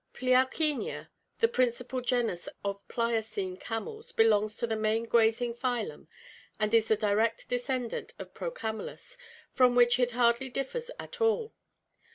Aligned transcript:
—Pliauckenia, 0.15 1.09
the 1.41 1.47
principal 1.47 2.01
genus 2.01 2.49
of 2.65 2.81
Pliocene 2.87 3.55
camels, 3.57 4.11
belongs 4.11 4.55
to 4.55 4.65
the 4.65 4.75
main 4.75 5.03
grazing 5.03 5.53
phylum 5.53 6.07
and 6.59 6.73
is 6.73 6.87
the 6.87 6.95
direct 6.95 7.47
descendant 7.47 8.11
of 8.17 8.33
Procamelus, 8.33 9.15
from 9.53 9.75
which 9.75 9.99
it 9.99 10.13
hardly 10.13 10.49
differs 10.49 10.89
at 10.97 11.21
all. 11.21 11.53